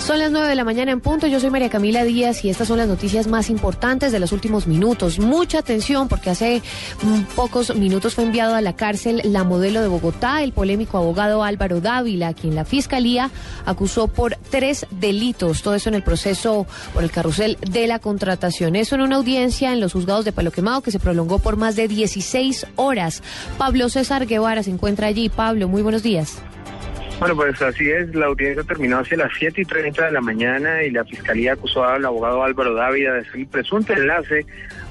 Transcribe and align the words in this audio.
Son 0.00 0.18
las 0.18 0.32
9 0.32 0.48
de 0.48 0.54
la 0.54 0.64
mañana 0.64 0.92
en 0.92 1.00
punto. 1.00 1.26
Yo 1.26 1.40
soy 1.40 1.50
María 1.50 1.68
Camila 1.68 2.04
Díaz 2.04 2.44
y 2.44 2.48
estas 2.48 2.68
son 2.68 2.78
las 2.78 2.88
noticias 2.88 3.26
más 3.26 3.50
importantes 3.50 4.10
de 4.10 4.18
los 4.18 4.32
últimos 4.32 4.66
minutos. 4.66 5.18
Mucha 5.18 5.58
atención 5.58 6.08
porque 6.08 6.30
hace 6.30 6.62
mm, 7.02 7.34
pocos 7.36 7.76
minutos 7.76 8.14
fue 8.14 8.24
enviado 8.24 8.54
a 8.54 8.62
la 8.62 8.74
cárcel 8.74 9.20
la 9.24 9.44
modelo 9.44 9.82
de 9.82 9.88
Bogotá, 9.88 10.42
el 10.42 10.52
polémico 10.52 10.96
abogado 10.96 11.44
Álvaro 11.44 11.80
Dávila, 11.80 12.32
quien 12.32 12.54
la 12.54 12.64
fiscalía 12.64 13.30
acusó 13.66 14.08
por 14.08 14.36
tres 14.50 14.86
delitos. 14.90 15.62
Todo 15.62 15.74
eso 15.74 15.90
en 15.90 15.94
el 15.94 16.02
proceso 16.02 16.66
por 16.94 17.04
el 17.04 17.10
carrusel 17.10 17.58
de 17.60 17.86
la 17.86 17.98
contratación. 17.98 18.76
Eso 18.76 18.94
en 18.94 19.02
una 19.02 19.16
audiencia 19.16 19.72
en 19.72 19.80
los 19.80 19.92
juzgados 19.92 20.24
de 20.24 20.32
Palo 20.32 20.50
Quemado 20.50 20.80
que 20.80 20.90
se 20.90 20.98
prolongó 20.98 21.38
por 21.40 21.56
más 21.56 21.76
de 21.76 21.88
16 21.88 22.66
horas. 22.76 23.22
Pablo 23.58 23.88
César 23.90 24.26
Guevara 24.26 24.62
se 24.62 24.70
encuentra 24.70 25.08
allí. 25.08 25.28
Pablo, 25.28 25.68
muy 25.68 25.82
buenos 25.82 26.02
días. 26.02 26.38
Bueno, 27.20 27.36
pues 27.36 27.60
así 27.60 27.90
es, 27.90 28.14
la 28.14 28.26
audiencia 28.26 28.64
terminó 28.64 28.98
hacia 28.98 29.18
las 29.18 29.30
7 29.38 29.60
y 29.60 29.64
30 29.66 30.06
de 30.06 30.10
la 30.10 30.22
mañana 30.22 30.82
y 30.82 30.90
la 30.90 31.04
fiscalía 31.04 31.52
acusó 31.52 31.84
al 31.84 32.02
abogado 32.06 32.42
Álvaro 32.42 32.72
Dávila 32.72 33.12
de 33.12 33.26
ser 33.26 33.46
presunto 33.46 33.92
enlace 33.92 34.46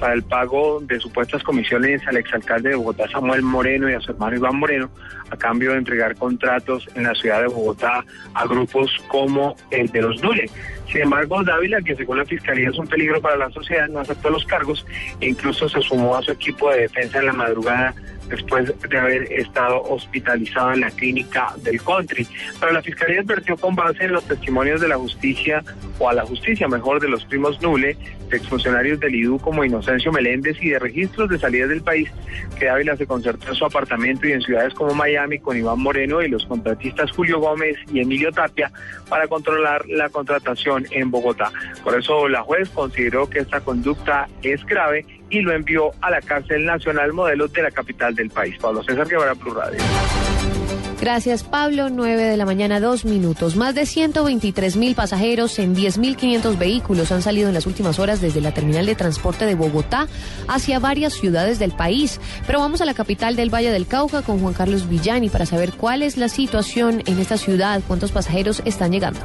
para 0.00 0.14
el 0.14 0.22
pago 0.22 0.80
de 0.80 0.98
supuestas 1.00 1.42
comisiones 1.42 2.00
al 2.06 2.16
exalcalde 2.16 2.70
de 2.70 2.76
Bogotá, 2.76 3.06
Samuel 3.10 3.42
Moreno, 3.42 3.90
y 3.90 3.92
a 3.92 4.00
su 4.00 4.12
hermano 4.12 4.36
Iván 4.36 4.56
Moreno, 4.56 4.88
a 5.28 5.36
cambio 5.36 5.72
de 5.72 5.76
entregar 5.76 6.16
contratos 6.16 6.88
en 6.94 7.02
la 7.02 7.14
ciudad 7.14 7.42
de 7.42 7.48
Bogotá 7.48 8.02
a 8.32 8.46
grupos 8.46 8.90
como 9.08 9.54
el 9.70 9.88
de 9.88 10.00
los 10.00 10.18
Dule. 10.22 10.48
Sin 10.90 11.02
embargo, 11.02 11.44
Dávila, 11.44 11.82
que 11.82 11.94
según 11.94 12.16
la 12.16 12.24
fiscalía 12.24 12.70
es 12.70 12.78
un 12.78 12.86
peligro 12.86 13.20
para 13.20 13.36
la 13.36 13.50
sociedad, 13.50 13.86
no 13.88 14.00
aceptó 14.00 14.30
los 14.30 14.46
cargos 14.46 14.86
e 15.20 15.28
incluso 15.28 15.68
se 15.68 15.82
sumó 15.82 16.16
a 16.16 16.22
su 16.22 16.32
equipo 16.32 16.70
de 16.70 16.80
defensa 16.80 17.18
en 17.18 17.26
la 17.26 17.32
madrugada 17.34 17.94
después 18.28 18.72
de 18.88 18.98
haber 18.98 19.32
estado 19.32 19.82
hospitalizado 19.82 20.72
en 20.72 20.80
la 20.80 20.90
clínica 20.90 21.54
del 21.62 21.80
country. 21.82 22.26
Pero 22.60 22.72
la 22.72 22.82
fiscalía 22.82 23.20
advirtió 23.20 23.56
con 23.56 23.74
base 23.74 24.04
en 24.04 24.12
los 24.12 24.24
testimonios 24.24 24.80
de 24.80 24.88
la 24.88 24.96
justicia, 24.96 25.62
o 25.98 26.08
a 26.08 26.14
la 26.14 26.24
justicia 26.24 26.68
mejor, 26.68 27.00
de 27.00 27.08
los 27.08 27.24
primos 27.24 27.60
Nule, 27.62 27.96
de 28.28 28.36
exfuncionarios 28.36 28.98
del 29.00 29.14
IDU 29.14 29.38
como 29.38 29.64
Inocencio 29.64 30.12
Meléndez 30.12 30.56
y 30.60 30.70
de 30.70 30.78
registros 30.78 31.28
de 31.28 31.38
salida 31.38 31.66
del 31.66 31.82
país, 31.82 32.10
que 32.58 32.68
Ávila 32.68 32.96
se 32.96 33.06
concertó 33.06 33.48
en 33.48 33.54
su 33.54 33.64
apartamento 33.64 34.26
y 34.26 34.32
en 34.32 34.42
ciudades 34.42 34.74
como 34.74 34.94
Miami 34.94 35.38
con 35.38 35.56
Iván 35.56 35.80
Moreno 35.80 36.22
y 36.22 36.28
los 36.28 36.44
contratistas 36.46 37.10
Julio 37.12 37.38
Gómez 37.38 37.76
y 37.92 38.00
Emilio 38.00 38.32
Tapia 38.32 38.72
para 39.08 39.28
controlar 39.28 39.86
la 39.88 40.08
contratación 40.08 40.86
en 40.90 41.10
Bogotá. 41.10 41.52
Por 41.82 41.98
eso 41.98 42.28
la 42.28 42.42
juez 42.42 42.68
consideró 42.70 43.28
que 43.28 43.40
esta 43.40 43.60
conducta 43.60 44.28
es 44.42 44.64
grave 44.64 45.06
y 45.30 45.40
lo 45.40 45.52
envió 45.52 45.90
a 46.00 46.10
la 46.10 46.20
cárcel 46.20 46.64
nacional 46.64 47.12
modelo 47.12 47.48
de 47.48 47.62
la 47.62 47.70
capital 47.70 48.13
del 48.14 48.30
país. 48.30 48.56
Pablo 48.60 48.82
César 48.82 49.06
Guevara, 49.08 49.34
Plus 49.34 49.54
Radio. 49.54 49.78
Gracias, 51.00 51.42
Pablo. 51.42 51.90
9 51.90 52.22
de 52.22 52.36
la 52.36 52.46
mañana, 52.46 52.80
dos 52.80 53.04
minutos. 53.04 53.56
Más 53.56 53.74
de 53.74 53.84
123 53.84 54.76
mil 54.76 54.94
pasajeros 54.94 55.58
en 55.58 55.74
10.500 55.74 56.56
vehículos 56.56 57.12
han 57.12 57.20
salido 57.20 57.48
en 57.48 57.54
las 57.54 57.66
últimas 57.66 57.98
horas 57.98 58.22
desde 58.22 58.40
la 58.40 58.54
terminal 58.54 58.86
de 58.86 58.94
transporte 58.94 59.44
de 59.44 59.54
Bogotá 59.54 60.08
hacia 60.48 60.78
varias 60.78 61.12
ciudades 61.12 61.58
del 61.58 61.72
país. 61.72 62.20
Pero 62.46 62.60
vamos 62.60 62.80
a 62.80 62.86
la 62.86 62.94
capital 62.94 63.36
del 63.36 63.52
Valle 63.52 63.70
del 63.70 63.86
Cauca 63.86 64.22
con 64.22 64.40
Juan 64.40 64.54
Carlos 64.54 64.88
Villani 64.88 65.28
para 65.28 65.46
saber 65.46 65.72
cuál 65.72 66.02
es 66.02 66.16
la 66.16 66.30
situación 66.30 67.02
en 67.04 67.18
esta 67.18 67.36
ciudad, 67.36 67.82
cuántos 67.86 68.12
pasajeros 68.12 68.62
están 68.64 68.92
llegando. 68.92 69.20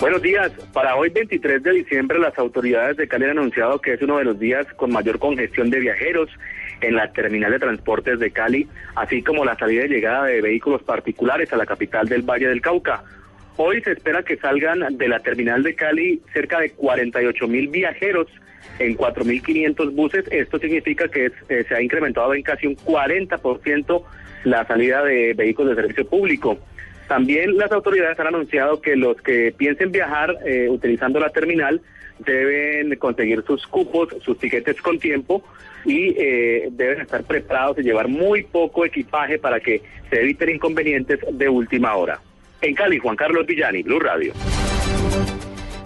Buenos 0.00 0.22
días. 0.22 0.52
Para 0.72 0.96
hoy 0.96 1.08
23 1.08 1.62
de 1.62 1.70
diciembre 1.72 2.18
las 2.18 2.36
autoridades 2.38 2.96
de 2.96 3.08
Cali 3.08 3.24
han 3.24 3.38
anunciado 3.38 3.80
que 3.80 3.94
es 3.94 4.02
uno 4.02 4.18
de 4.18 4.24
los 4.24 4.38
días 4.38 4.66
con 4.76 4.92
mayor 4.92 5.18
congestión 5.18 5.70
de 5.70 5.80
viajeros 5.80 6.28
en 6.80 6.96
la 6.96 7.12
terminal 7.12 7.52
de 7.52 7.58
transportes 7.58 8.18
de 8.18 8.30
Cali, 8.30 8.68
así 8.96 9.22
como 9.22 9.44
la 9.44 9.56
salida 9.56 9.86
y 9.86 9.88
llegada 9.88 10.24
de 10.26 10.42
vehículos 10.42 10.82
particulares 10.82 11.52
a 11.52 11.56
la 11.56 11.64
capital 11.64 12.08
del 12.08 12.22
Valle 12.22 12.48
del 12.48 12.60
Cauca. 12.60 13.04
Hoy 13.56 13.80
se 13.82 13.92
espera 13.92 14.24
que 14.24 14.36
salgan 14.36 14.98
de 14.98 15.08
la 15.08 15.20
terminal 15.20 15.62
de 15.62 15.74
Cali 15.74 16.20
cerca 16.32 16.58
de 16.58 16.70
48 16.70 17.46
mil 17.46 17.68
viajeros 17.68 18.26
en 18.80 18.96
4.500 18.96 19.94
buses. 19.94 20.24
Esto 20.30 20.58
significa 20.58 21.08
que 21.08 21.30
eh, 21.48 21.64
se 21.68 21.74
ha 21.74 21.80
incrementado 21.80 22.34
en 22.34 22.42
casi 22.42 22.66
un 22.66 22.76
40% 22.76 24.02
la 24.42 24.66
salida 24.66 25.04
de 25.04 25.34
vehículos 25.34 25.76
de 25.76 25.82
servicio 25.82 26.06
público. 26.06 26.58
También 27.08 27.56
las 27.56 27.70
autoridades 27.72 28.18
han 28.18 28.28
anunciado 28.28 28.80
que 28.80 28.96
los 28.96 29.20
que 29.20 29.54
piensen 29.56 29.92
viajar 29.92 30.36
eh, 30.46 30.68
utilizando 30.68 31.20
la 31.20 31.30
terminal 31.30 31.80
deben 32.18 32.94
conseguir 32.96 33.42
sus 33.46 33.66
cupos, 33.66 34.08
sus 34.22 34.38
tiquetes 34.38 34.80
con 34.80 34.98
tiempo 34.98 35.42
y 35.84 36.14
eh, 36.16 36.68
deben 36.70 37.02
estar 37.02 37.24
preparados 37.24 37.78
y 37.78 37.82
llevar 37.82 38.08
muy 38.08 38.44
poco 38.44 38.84
equipaje 38.84 39.38
para 39.38 39.60
que 39.60 39.82
se 40.08 40.20
eviten 40.20 40.50
inconvenientes 40.50 41.20
de 41.30 41.48
última 41.48 41.94
hora. 41.94 42.20
En 42.62 42.74
Cali, 42.74 42.98
Juan 42.98 43.16
Carlos 43.16 43.46
Villani, 43.46 43.82
Blue 43.82 44.00
Radio. 44.00 44.32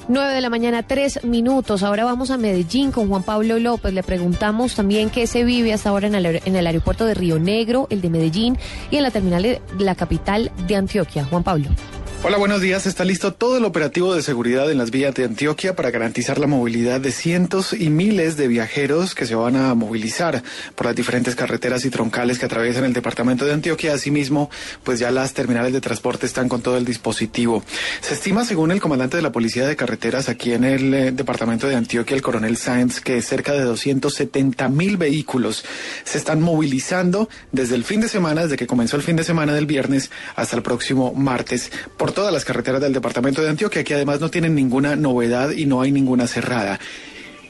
9 0.08 0.34
de 0.34 0.40
la 0.40 0.48
mañana, 0.48 0.82
tres 0.82 1.22
minutos. 1.22 1.82
Ahora 1.82 2.04
vamos 2.04 2.30
a 2.30 2.38
Medellín 2.38 2.92
con 2.92 3.08
Juan 3.08 3.22
Pablo 3.22 3.58
López. 3.58 3.92
Le 3.92 4.02
preguntamos 4.02 4.74
también 4.74 5.10
qué 5.10 5.26
se 5.26 5.44
vive 5.44 5.74
hasta 5.74 5.90
ahora 5.90 6.06
en 6.06 6.14
el, 6.14 6.40
en 6.44 6.56
el 6.56 6.66
aeropuerto 6.66 7.04
de 7.04 7.12
Río 7.12 7.38
Negro, 7.38 7.86
el 7.90 8.00
de 8.00 8.08
Medellín 8.08 8.58
y 8.90 8.96
en 8.96 9.02
la 9.02 9.10
terminal 9.10 9.42
de 9.42 9.60
la 9.78 9.94
capital 9.94 10.50
de 10.66 10.76
Antioquia. 10.76 11.26
Juan 11.26 11.42
Pablo. 11.42 11.68
Hola, 12.24 12.36
buenos 12.36 12.60
días. 12.60 12.84
Está 12.86 13.04
listo 13.04 13.32
todo 13.32 13.58
el 13.58 13.64
operativo 13.64 14.12
de 14.12 14.22
seguridad 14.22 14.68
en 14.72 14.76
las 14.76 14.90
vías 14.90 15.14
de 15.14 15.24
Antioquia 15.24 15.76
para 15.76 15.92
garantizar 15.92 16.38
la 16.38 16.48
movilidad 16.48 17.00
de 17.00 17.12
cientos 17.12 17.72
y 17.72 17.90
miles 17.90 18.36
de 18.36 18.48
viajeros 18.48 19.14
que 19.14 19.24
se 19.24 19.36
van 19.36 19.54
a 19.54 19.72
movilizar 19.76 20.42
por 20.74 20.86
las 20.86 20.96
diferentes 20.96 21.36
carreteras 21.36 21.84
y 21.84 21.90
troncales 21.90 22.40
que 22.40 22.46
atraviesan 22.46 22.84
el 22.84 22.92
departamento 22.92 23.44
de 23.44 23.52
Antioquia. 23.52 23.94
Asimismo, 23.94 24.50
pues 24.82 24.98
ya 24.98 25.12
las 25.12 25.32
terminales 25.32 25.72
de 25.72 25.80
transporte 25.80 26.26
están 26.26 26.48
con 26.48 26.60
todo 26.60 26.76
el 26.76 26.84
dispositivo. 26.84 27.62
Se 28.00 28.14
estima, 28.14 28.44
según 28.44 28.72
el 28.72 28.80
comandante 28.80 29.16
de 29.16 29.22
la 29.22 29.30
Policía 29.30 29.68
de 29.68 29.76
Carreteras 29.76 30.28
aquí 30.28 30.52
en 30.52 30.64
el 30.64 30.92
eh, 30.92 31.12
departamento 31.12 31.68
de 31.68 31.76
Antioquia, 31.76 32.16
el 32.16 32.22
coronel 32.22 32.56
Sáenz, 32.56 33.00
que 33.00 33.22
cerca 33.22 33.52
de 33.52 33.62
270 33.62 34.68
mil 34.70 34.96
vehículos 34.96 35.64
se 36.02 36.18
están 36.18 36.42
movilizando 36.42 37.28
desde 37.52 37.76
el 37.76 37.84
fin 37.84 38.00
de 38.00 38.08
semana, 38.08 38.42
desde 38.42 38.56
que 38.56 38.66
comenzó 38.66 38.96
el 38.96 39.02
fin 39.02 39.14
de 39.14 39.22
semana 39.22 39.54
del 39.54 39.66
viernes 39.66 40.10
hasta 40.34 40.56
el 40.56 40.62
próximo 40.62 41.14
martes 41.14 41.70
todas 42.12 42.32
las 42.32 42.44
carreteras 42.44 42.80
del 42.80 42.92
departamento 42.92 43.42
de 43.42 43.50
Antioquia, 43.50 43.84
que 43.84 43.94
además 43.94 44.20
no 44.20 44.30
tienen 44.30 44.54
ninguna 44.54 44.96
novedad 44.96 45.50
y 45.50 45.66
no 45.66 45.80
hay 45.80 45.92
ninguna 45.92 46.26
cerrada. 46.26 46.78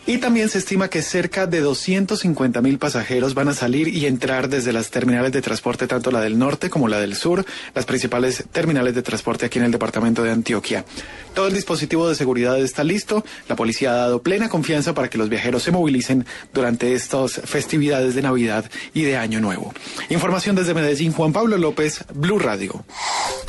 Y 0.08 0.16
también 0.16 0.48
se 0.48 0.56
estima 0.56 0.88
que 0.88 1.02
cerca 1.02 1.46
de 1.46 1.60
250 1.60 2.62
mil 2.62 2.78
pasajeros 2.78 3.34
van 3.34 3.48
a 3.48 3.52
salir 3.52 3.88
y 3.88 4.06
entrar 4.06 4.48
desde 4.48 4.72
las 4.72 4.90
terminales 4.90 5.32
de 5.32 5.42
transporte, 5.42 5.86
tanto 5.86 6.10
la 6.10 6.22
del 6.22 6.38
norte 6.38 6.70
como 6.70 6.88
la 6.88 6.98
del 6.98 7.14
sur, 7.14 7.44
las 7.74 7.84
principales 7.84 8.44
terminales 8.50 8.94
de 8.94 9.02
transporte 9.02 9.44
aquí 9.44 9.58
en 9.58 9.66
el 9.66 9.70
departamento 9.70 10.22
de 10.22 10.30
Antioquia. 10.30 10.86
Todo 11.34 11.48
el 11.48 11.52
dispositivo 11.52 12.08
de 12.08 12.14
seguridad 12.14 12.58
está 12.58 12.84
listo. 12.84 13.22
La 13.50 13.56
policía 13.56 13.90
ha 13.90 13.96
dado 13.96 14.22
plena 14.22 14.48
confianza 14.48 14.94
para 14.94 15.10
que 15.10 15.18
los 15.18 15.28
viajeros 15.28 15.62
se 15.62 15.72
movilicen 15.72 16.24
durante 16.54 16.94
estas 16.94 17.42
festividades 17.44 18.14
de 18.14 18.22
Navidad 18.22 18.64
y 18.94 19.02
de 19.02 19.18
Año 19.18 19.40
Nuevo. 19.42 19.74
Información 20.08 20.56
desde 20.56 20.72
Medellín, 20.72 21.12
Juan 21.12 21.34
Pablo 21.34 21.58
López, 21.58 22.06
Blue 22.14 22.38
Radio. 22.38 22.82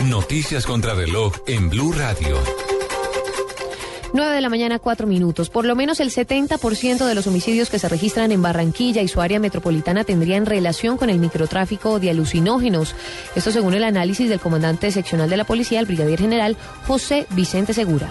Noticias 0.06 0.66
contra 0.66 0.94
reloj 0.94 1.34
en 1.46 1.70
Blue 1.70 1.92
Radio. 1.92 2.38
9 4.14 4.34
de 4.34 4.42
la 4.42 4.50
mañana, 4.50 4.80
4 4.80 5.06
minutos. 5.06 5.50
Por 5.50 5.66
lo 5.66 5.76
menos 5.76 6.00
el 6.00 6.10
70% 6.10 7.06
de 7.06 7.16
los 7.16 7.28
homicidios 7.28 7.70
que 7.70 7.80
se 7.80 7.90
registran 7.90 8.32
en 8.32 8.42
Barranquilla 8.42 9.02
y 9.02 9.10
su 9.10 9.20
área 9.20 9.40
metropolitana 9.40 10.06
tendrían 10.06 10.46
relación 10.46 10.98
con 10.98 11.10
el 11.10 11.20
microtráfico 11.20 12.00
de 12.00 12.12
alucinógenos. 12.12 12.96
Esto 13.36 13.52
según 13.52 13.74
el 13.74 13.84
análisis 13.84 14.30
del 14.30 14.40
comandante 14.40 14.90
seccional 14.92 15.30
de 15.30 15.38
la 15.38 15.44
policía, 15.44 15.82
el 15.82 15.86
brigadier 15.86 16.20
general 16.20 16.56
José 16.88 17.28
Vicente 17.32 17.74
Segura. 17.74 18.10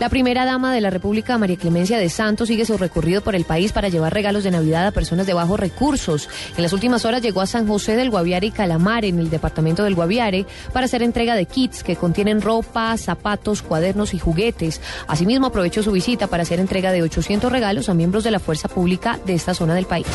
La 0.00 0.08
primera 0.08 0.44
dama 0.44 0.72
de 0.72 0.80
la 0.80 0.90
República, 0.90 1.38
María 1.38 1.56
Clemencia 1.56 1.98
de 1.98 2.08
Santos, 2.08 2.46
sigue 2.46 2.64
su 2.64 2.78
recorrido 2.78 3.20
por 3.20 3.34
el 3.34 3.44
país 3.44 3.72
para 3.72 3.88
llevar 3.88 4.14
regalos 4.14 4.44
de 4.44 4.52
Navidad 4.52 4.86
a 4.86 4.92
personas 4.92 5.26
de 5.26 5.34
bajos 5.34 5.58
recursos. 5.58 6.28
En 6.56 6.62
las 6.62 6.72
últimas 6.72 7.04
horas 7.04 7.20
llegó 7.20 7.40
a 7.40 7.46
San 7.46 7.66
José 7.66 7.96
del 7.96 8.10
Guaviare 8.10 8.46
y 8.46 8.50
Calamar, 8.52 9.04
en 9.04 9.18
el 9.18 9.28
departamento 9.28 9.82
del 9.82 9.96
Guaviare, 9.96 10.46
para 10.72 10.86
hacer 10.86 11.02
entrega 11.02 11.34
de 11.34 11.46
kits 11.46 11.82
que 11.82 11.96
contienen 11.96 12.42
ropa, 12.42 12.96
zapatos, 12.96 13.62
cuadernos 13.62 14.14
y 14.14 14.20
juguetes. 14.20 14.80
Asimismo, 15.08 15.48
aprovechó 15.48 15.82
su 15.82 15.90
visita 15.90 16.28
para 16.28 16.44
hacer 16.44 16.60
entrega 16.60 16.92
de 16.92 17.02
800 17.02 17.50
regalos 17.50 17.88
a 17.88 17.94
miembros 17.94 18.22
de 18.22 18.30
la 18.30 18.38
fuerza 18.38 18.68
pública 18.68 19.18
de 19.26 19.34
esta 19.34 19.52
zona 19.52 19.74
del 19.74 19.86
país. 19.86 20.06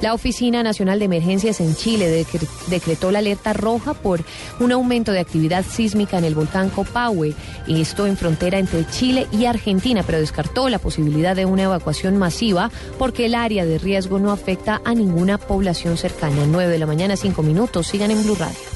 La 0.00 0.14
Oficina 0.14 0.62
Nacional 0.62 0.98
de 0.98 1.04
Emergencias 1.04 1.60
en 1.60 1.76
Chile 1.76 2.24
decretó 2.68 3.10
la 3.10 3.18
alerta 3.18 3.52
roja 3.52 3.92
por 3.92 4.22
un 4.58 4.72
aumento 4.72 5.12
de 5.12 5.20
actividad 5.20 5.62
sísmica 5.64 6.16
en 6.16 6.24
el 6.24 6.34
volcán 6.34 6.70
Copahue, 6.70 7.34
esto 7.68 8.06
en 8.06 8.16
frontera 8.16 8.58
entre 8.58 8.86
Chile 8.86 9.26
y 9.30 9.44
Argentina, 9.44 10.02
pero 10.04 10.18
descartó 10.18 10.70
la 10.70 10.78
posibilidad 10.78 11.36
de 11.36 11.44
una 11.44 11.64
evacuación 11.64 12.16
masiva 12.16 12.70
porque 12.98 13.26
el 13.26 13.34
área 13.34 13.66
de 13.66 13.78
riesgo 13.78 14.18
no 14.18 14.32
afecta 14.32 14.80
a 14.84 14.94
ninguna 14.94 15.36
población 15.36 15.98
cercana. 15.98 16.46
9 16.46 16.72
de 16.72 16.78
la 16.78 16.86
mañana, 16.86 17.16
5 17.16 17.42
minutos. 17.42 17.86
Sigan 17.86 18.10
en 18.10 18.22
Blue 18.22 18.36
Radio. 18.36 18.69